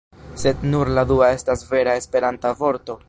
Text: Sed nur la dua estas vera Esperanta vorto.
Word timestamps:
Sed 0.43 0.63
nur 0.71 0.91
la 0.99 1.03
dua 1.11 1.29
estas 1.35 1.63
vera 1.75 1.95
Esperanta 2.01 2.55
vorto. 2.65 2.99